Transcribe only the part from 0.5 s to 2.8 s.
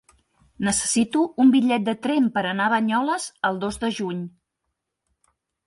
Necessito un bitllet de tren per anar a